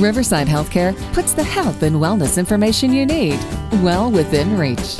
[0.00, 3.38] Riverside Healthcare puts the health and wellness information you need
[3.82, 4.98] well within reach.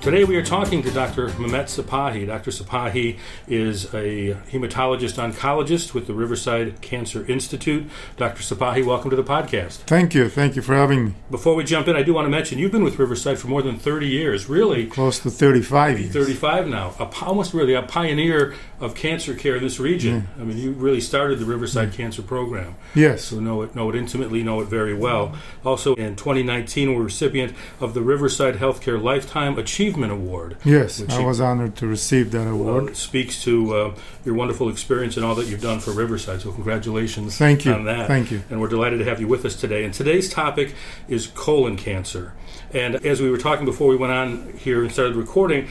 [0.00, 1.28] Today we are talking to Dr.
[1.28, 2.26] Mehmet Sipahi.
[2.26, 2.50] Dr.
[2.50, 7.86] Sipahi is a hematologist oncologist with the Riverside Cancer Institute.
[8.16, 8.42] Dr.
[8.42, 9.80] Sipahi, welcome to the podcast.
[9.80, 10.30] Thank you.
[10.30, 11.14] Thank you for having me.
[11.30, 13.60] Before we jump in, I do want to mention you've been with Riverside for more
[13.60, 14.86] than 30 years, really.
[14.86, 16.12] Close to 35 years.
[16.14, 16.94] 35 now.
[16.98, 20.26] A, almost really a pioneer of cancer care in this region.
[20.34, 20.42] Yeah.
[20.42, 21.96] I mean, you really started the Riverside yeah.
[21.96, 22.74] Cancer Program.
[22.94, 23.24] Yes.
[23.24, 25.36] So know it, know it intimately, know it very well.
[25.62, 30.56] Also, in 2019, we're recipient of the Riverside Healthcare Lifetime Achievement Award.
[30.64, 32.90] Yes, I was honored to receive that award.
[32.90, 33.94] It speaks to uh,
[34.24, 36.40] your wonderful experience and all that you've done for Riverside.
[36.40, 37.72] So congratulations Thank you.
[37.72, 38.06] on that.
[38.06, 38.42] Thank you.
[38.50, 39.84] And we're delighted to have you with us today.
[39.84, 40.74] And today's topic
[41.08, 42.34] is colon cancer.
[42.72, 45.68] And as we were talking before we went on here and started recording,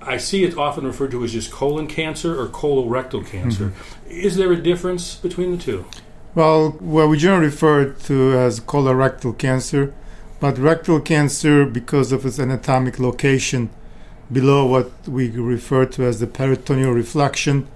[0.00, 3.70] I see it often referred to as just colon cancer or colorectal cancer.
[3.70, 4.10] Mm-hmm.
[4.10, 5.84] Is there a difference between the two?
[6.34, 9.94] Well, well, we generally refer to as colorectal cancer,
[10.38, 13.70] but rectal cancer, because of its anatomic location
[14.30, 17.66] below what we refer to as the peritoneal reflection,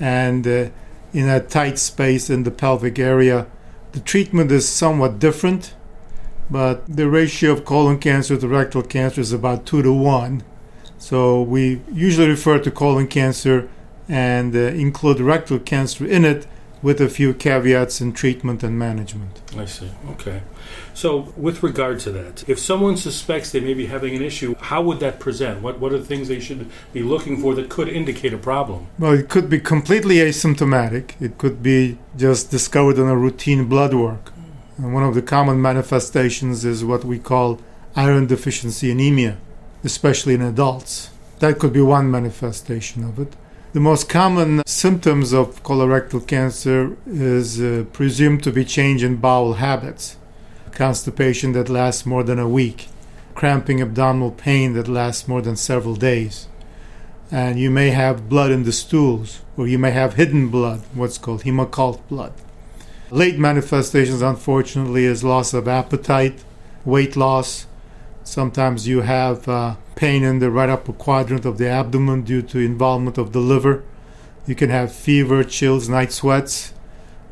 [0.00, 0.68] and uh,
[1.12, 3.46] in a tight space in the pelvic area,
[3.92, 5.74] the treatment is somewhat different,
[6.50, 10.42] but the ratio of colon cancer to rectal cancer is about two to one.
[10.98, 13.68] So we usually refer to colon cancer
[14.08, 16.46] and uh, include rectal cancer in it
[16.82, 19.40] with a few caveats in treatment and management.
[19.56, 19.90] I see.
[20.10, 20.42] Okay.
[20.94, 24.82] So, with regard to that, if someone suspects they may be having an issue, how
[24.82, 25.62] would that present?
[25.62, 28.88] What What are the things they should be looking for that could indicate a problem?
[28.98, 31.20] Well, it could be completely asymptomatic.
[31.20, 34.32] It could be just discovered on a routine blood work.
[34.76, 37.60] And one of the common manifestations is what we call
[37.94, 39.36] iron deficiency anemia
[39.84, 41.10] especially in adults.
[41.40, 43.34] That could be one manifestation of it.
[43.72, 49.54] The most common symptoms of colorectal cancer is uh, presumed to be change in bowel
[49.54, 50.18] habits,
[50.72, 52.88] constipation that lasts more than a week,
[53.34, 56.48] cramping abdominal pain that lasts more than several days.
[57.30, 61.16] And you may have blood in the stools, or you may have hidden blood, what's
[61.16, 62.34] called hemoccult blood.
[63.10, 66.44] Late manifestations, unfortunately, is loss of appetite,
[66.84, 67.64] weight loss,
[68.24, 72.58] Sometimes you have uh, pain in the right upper quadrant of the abdomen due to
[72.58, 73.84] involvement of the liver.
[74.46, 76.72] You can have fever, chills, night sweats.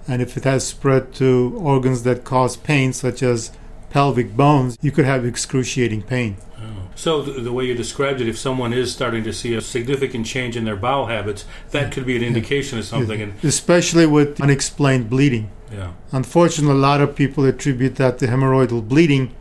[0.07, 3.53] And if it has spread to organs that cause pain, such as
[3.91, 6.37] pelvic bones, you could have excruciating pain.
[6.59, 6.89] Oh.
[6.95, 10.27] So, the, the, way you described it, if someone is starting to see a significant
[10.27, 12.81] change in their bowel habits, that could be an indication yeah.
[12.81, 13.21] of something.
[13.21, 13.33] Yeah.
[13.43, 15.51] Especially with unexplained bleeding.
[15.73, 15.93] Yeah.
[16.13, 19.35] Unfortunately, a lot of people attribute that to hemorrhoidal bleeding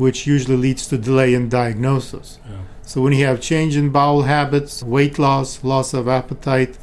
[0.00, 2.38] which usually leads to delay in diagnosis.
[2.48, 2.56] Yeah.
[2.82, 6.78] So when you have change in bowel habits, weight loss, loss of appetite,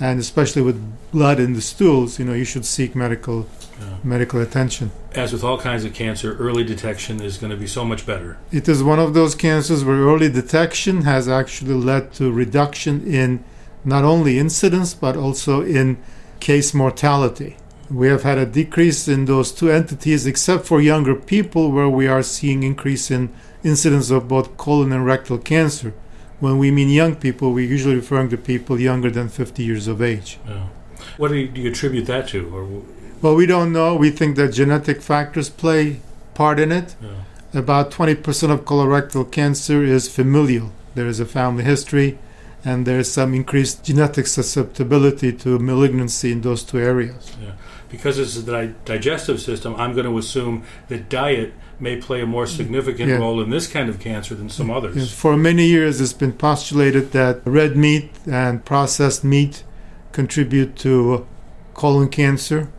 [0.00, 0.78] and especially with
[1.12, 3.46] blood in the stools, you know, you should seek medical
[3.78, 3.96] yeah.
[4.02, 4.90] medical attention.
[5.14, 8.38] As with all kinds of cancer, early detection is going to be so much better.
[8.50, 13.44] It is one of those cancers where early detection has actually led to reduction in
[13.84, 15.98] not only incidence but also in
[16.40, 17.56] case mortality
[17.92, 22.06] we have had a decrease in those two entities except for younger people where we
[22.06, 23.32] are seeing increase in
[23.62, 25.92] incidence of both colon and rectal cancer.
[26.40, 30.00] When we mean young people we're usually referring to people younger than 50 years of
[30.00, 30.38] age.
[30.48, 30.68] Yeah.
[31.16, 32.82] what do you, do you, attribute that to or
[33.20, 33.94] well we don't know.
[33.94, 36.00] We think that genetic factors play
[36.34, 36.96] part in it.
[37.00, 37.60] Yeah.
[37.60, 40.72] about 20% of colorectal cancer is familial.
[40.94, 42.18] There is a family history
[42.64, 47.36] and there's some increased genetic susceptibility to malignancy in those two areas.
[47.42, 47.52] Yeah
[47.92, 52.46] because it's the digestive system, I'm going to assume that diet may play a more
[52.46, 53.16] significant yeah.
[53.16, 54.96] role in this kind of cancer than some others.
[54.96, 55.12] Yes.
[55.12, 59.62] For many years, it's been postulated that red meat and processed meat
[60.10, 61.26] contribute to
[61.74, 62.72] colon cancer.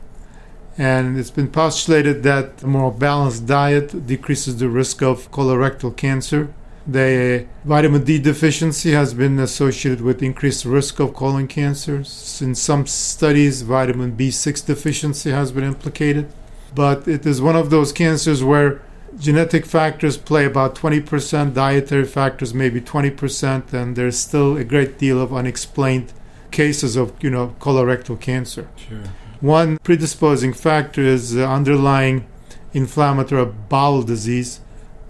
[0.80, 6.52] And it's been postulated that a more balanced diet decreases the risk of colorectal cancer.
[6.86, 12.04] The vitamin D deficiency has been associated with increased risk of colon cancer.
[12.42, 16.32] In some studies, vitamin B6 deficiency has been implicated.
[16.76, 18.82] But it is one of those cancers where
[19.18, 25.22] genetic factors play about 20%, dietary factors maybe 20%, and there's still a great deal
[25.22, 26.12] of unexplained
[26.52, 28.68] cases of, you know, colorectal cancer.
[28.76, 29.04] Sure.
[29.40, 32.26] One predisposing factor is underlying
[32.74, 34.60] inflammatory bowel disease.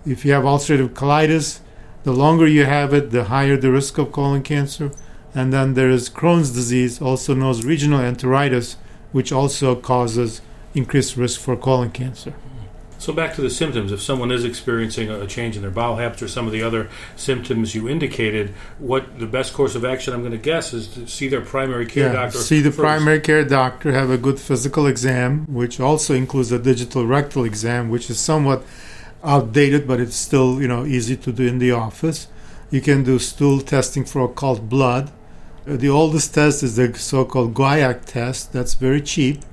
[0.05, 1.59] If you have ulcerative colitis,
[2.03, 4.91] the longer you have it, the higher the risk of colon cancer.
[5.33, 8.75] And then there is Crohn's disease, also known as regional enteritis,
[9.11, 10.41] which also causes
[10.75, 12.33] increased risk for colon cancer.
[13.03, 13.91] So back to the symptoms.
[13.91, 16.89] If someone is experiencing a change in their bowel habits or some of the other
[17.17, 21.05] symptoms you indicated, what the best course of action I'm going to guess is to
[21.05, 22.37] see their primary care doctor.
[22.37, 22.79] See the first.
[22.79, 27.89] primary care doctor, have a good physical exam, which also includes a digital rectal exam,
[27.89, 28.63] which is somewhat
[29.23, 32.27] outdated, but it's still you know easy to do in the office.
[32.71, 35.11] You can do stool testing for occult blood.
[35.67, 38.51] Uh, The oldest test is the so-called Guaiac test.
[38.51, 39.43] That's very cheap.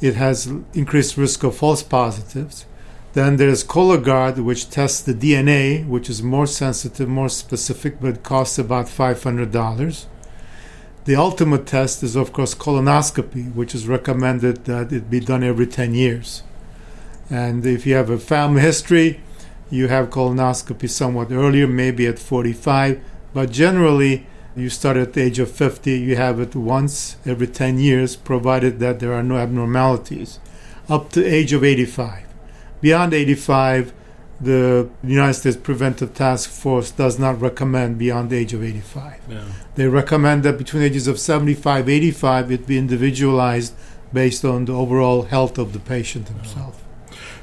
[0.00, 2.66] It has increased risk of false positives.
[3.14, 8.58] Then there's Cologuard, which tests the DNA, which is more sensitive, more specific, but costs
[8.58, 10.06] about $500.
[11.04, 15.66] The ultimate test is, of course, colonoscopy, which is recommended that it be done every
[15.68, 16.42] 10 years.
[17.30, 19.20] And if you have a family history,
[19.70, 23.00] you have colonoscopy somewhat earlier, maybe at 45,
[23.32, 27.78] but generally, you start at the age of 50, you have it once every 10
[27.78, 30.38] years, provided that there are no abnormalities,
[30.88, 32.24] up to age of 85.
[32.80, 33.92] Beyond 85,
[34.40, 39.20] the United States Preventive Task Force does not recommend beyond the age of 85.
[39.28, 39.44] Yeah.
[39.74, 43.74] They recommend that between ages of 75 85 it be individualized
[44.12, 46.83] based on the overall health of the patient himself.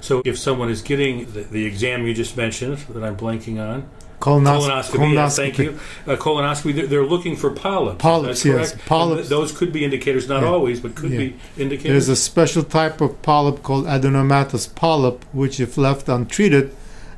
[0.02, 3.90] So if someone is getting the, the exam you just mentioned that I'm blanking on,
[4.20, 7.98] Colonos- colonoscopy, yeah, thank you, uh, colonoscopy, they're, they're looking for polyps.
[8.02, 8.76] Polyps, yes.
[8.86, 9.22] Polyps.
[9.22, 10.50] Th- those could be indicators, not Yeah.
[10.50, 11.18] always, but could Yeah.
[11.18, 11.92] be indicators.
[11.92, 16.70] There's a special type of polyp called adenomatous polyp, which, if left untreated,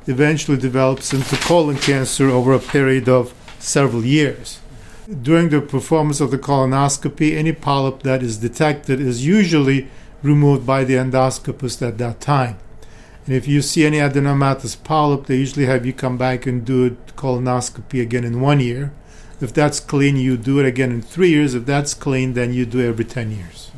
[0.06, 4.60] eventually develops into colon cancer over a period of several years.
[5.22, 9.88] During the performance of the colonoscopy, any polyp that is detected is usually
[10.22, 12.56] removed by the endoscopist at that time.
[13.26, 16.86] And if you see any adenomatous polyp, they usually have you come back and do
[16.86, 18.92] a colonoscopy again in one year.
[19.40, 21.54] If that's clean, you do it again in three years.
[21.54, 23.70] If that's clean, then you do it every 10 years.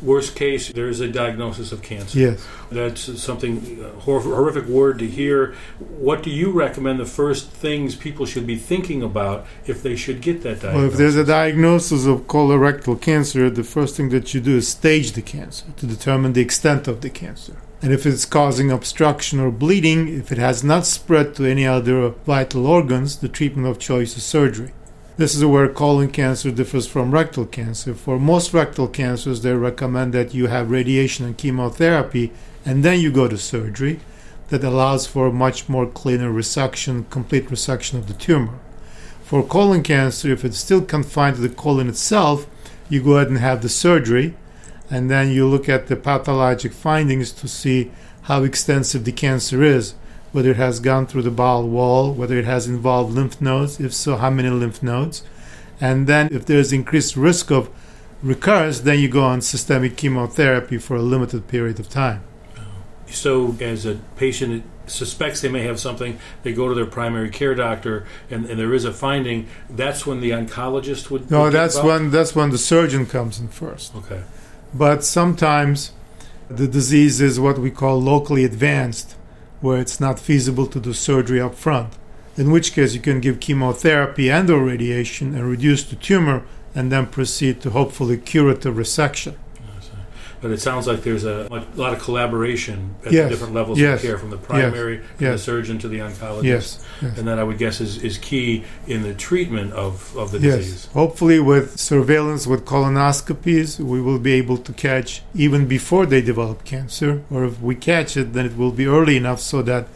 [0.00, 2.16] Worst case, there is a diagnosis of cancer.
[2.16, 2.46] Yes.
[2.70, 5.56] That's something uh, hor- horrific word to hear.
[5.80, 10.20] What do you recommend the first things people should be thinking about if they should
[10.20, 10.76] get that diagnosis?
[10.76, 14.68] Well, if there's a diagnosis of colorectal cancer, the first thing that you do is
[14.68, 17.56] stage the cancer to determine the extent of the cancer.
[17.80, 22.10] And if it's causing obstruction or bleeding, if it has not spread to any other
[22.26, 24.72] vital organs, the treatment of choice is surgery.
[25.16, 27.94] This is where colon cancer differs from rectal cancer.
[27.94, 32.32] For most rectal cancers, they recommend that you have radiation and chemotherapy
[32.64, 34.00] and then you go to surgery
[34.48, 38.58] that allows for a much more cleaner resection, complete resection of the tumor.
[39.22, 42.46] For colon cancer, if it's still confined to the colon itself,
[42.88, 44.34] you go ahead and have the surgery,
[44.90, 47.90] and then you look at the pathologic findings to see
[48.22, 49.94] how extensive the cancer is,
[50.32, 53.94] whether it has gone through the bowel wall, whether it has involved lymph nodes, if
[53.94, 55.22] so, how many lymph nodes.
[55.80, 57.70] And then, if there's increased risk of
[58.22, 62.22] recurrence, then you go on systemic chemotherapy for a limited period of time.
[63.06, 67.54] So, as a patient suspects they may have something, they go to their primary care
[67.54, 69.46] doctor, and, and there is a finding.
[69.70, 71.30] That's when the oncologist would.
[71.30, 73.94] No, that's when that's when the surgeon comes in first.
[73.94, 74.22] Okay.
[74.74, 75.92] But sometimes
[76.50, 79.16] the disease is what we call locally advanced,
[79.60, 81.94] where it's not feasible to do surgery up front.
[82.36, 86.44] In which case, you can give chemotherapy and or radiation and reduce the tumor,
[86.74, 89.34] and then proceed to hopefully curative resection.
[90.40, 93.24] But it sounds like there's a, a lot of collaboration at Yes.
[93.24, 93.96] the different levels Yes.
[93.98, 95.42] of care, from the primary to the Yes.
[95.42, 96.44] surgeon to the oncologist.
[96.44, 97.18] Yes, yes.
[97.18, 100.56] And that I would guess is, is key in the treatment of, of the Yes.
[100.58, 100.88] disease.
[100.94, 106.64] Hopefully, with surveillance with colonoscopies, we will be able to catch even before they develop
[106.64, 107.22] cancer.
[107.30, 109.88] Or if we catch it, then it will be early enough so that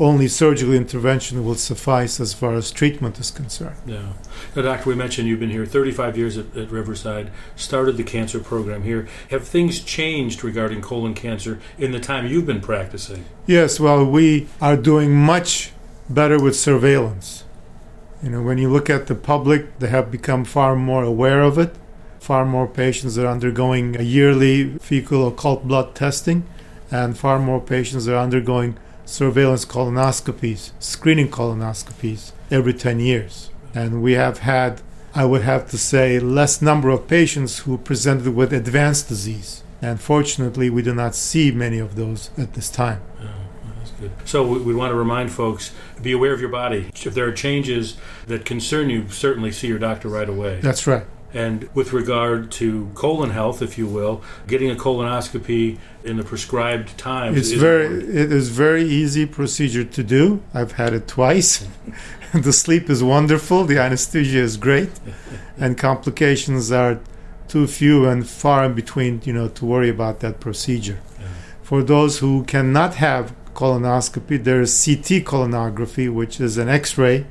[0.00, 3.76] only surgical intervention will suffice as far as treatment is concerned.
[3.84, 4.14] Yeah.
[4.56, 8.40] Now, Doctor, we mentioned you've been here 35 years at, at Riverside, started the cancer
[8.40, 9.06] program here.
[9.30, 13.26] Have things changed regarding colon cancer in the time you've been practicing?
[13.46, 15.72] Yes, well, we are doing much
[16.08, 17.44] better with surveillance.
[18.22, 21.58] You know, when you look at the public, they have become far more aware of
[21.58, 21.74] it.
[22.20, 26.46] Far more patients are undergoing a yearly fecal occult blood testing,
[26.90, 28.78] and far more patients are undergoing
[29.10, 33.50] surveillance colonoscopies, screening colonoscopies every 10 years.
[33.74, 34.82] And we have had,
[35.14, 39.62] I would have to say, less number of patients who presented with advanced disease.
[39.82, 43.00] And fortunately, we do not see many of those at this time.
[43.18, 44.12] Oh, well, that's good.
[44.24, 46.90] So we, we want to remind folks be aware of your body.
[46.94, 50.60] If there are changes that concern you, certainly see your doctor right away.
[50.60, 51.04] That's right.
[51.32, 56.98] And with regard to colon health, if you will, getting a colonoscopy in the prescribed
[56.98, 58.16] time It's is very important.
[58.16, 60.42] it is very easy procedure to do.
[60.52, 61.68] I've had it twice.
[62.34, 64.90] the sleep is wonderful, the anesthesia is great,
[65.58, 66.98] and complications are
[67.46, 71.00] too few and far in between, you know, to worry about that procedure.
[71.18, 71.26] Yeah.
[71.62, 74.42] For those who cannot have colonoscopy.
[74.42, 77.26] There is CT colonography, which is an X ray,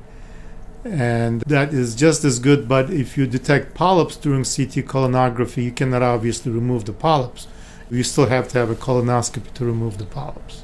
[0.83, 2.67] and that is just as good.
[2.67, 7.47] But if you detect polyps during CT colonography, you cannot obviously remove the polyps.
[7.89, 10.63] You still have to have a colonoscopy to remove the polyps.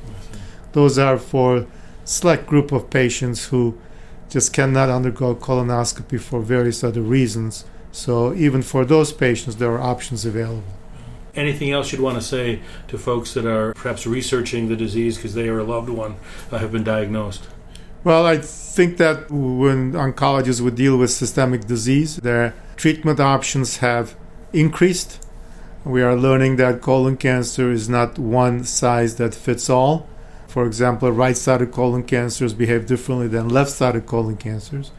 [0.73, 1.65] Those are for
[2.03, 3.77] select group of patients who
[4.29, 7.65] just cannot undergo colonoscopy for various other reasons.
[7.91, 10.63] So even for those patients, there are options available.
[11.35, 15.33] Anything else you'd want to say to folks that are perhaps researching the disease because
[15.33, 16.15] they or a loved one
[16.51, 17.43] uh, have been diagnosed?
[18.05, 24.15] Well, I think that when oncologists would deal with systemic disease, their treatment options have
[24.53, 25.25] increased.
[25.83, 30.07] We are learning that colon cancer is not one size that fits all.
[30.47, 34.91] For example, right sided colon cancers behave differently than left sided colon cancers.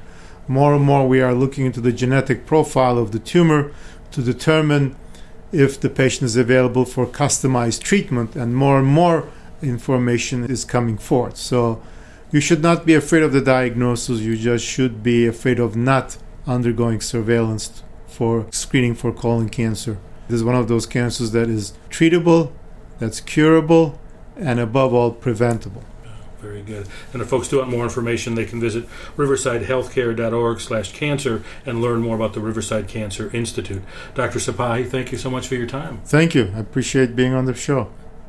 [0.48, 3.70] More and more, we are looking into the genetic profile of the tumor
[4.10, 4.96] to determine
[5.52, 9.28] if the patient is available for customized treatment, and more and more
[9.62, 11.36] information is coming forth.
[11.36, 11.80] So,
[12.32, 16.16] you should not be afraid of the diagnosis, you just should be afraid of not
[16.46, 19.98] undergoing surveillance for screening for colon cancer.
[20.28, 22.52] This is one of those cancers that is treatable,
[22.98, 23.98] that's curable,
[24.36, 25.84] and above all, preventable.
[26.40, 26.86] Very good.
[27.12, 32.00] And if folks do want more information, they can visit riversidehealthcare.org slash cancer and learn
[32.02, 33.82] more about the Riverside Cancer Institute.
[34.14, 34.38] Dr.
[34.38, 36.00] Sipahi, thank you so much for your time.
[36.04, 36.52] Thank you.
[36.54, 37.90] I appreciate being on the show.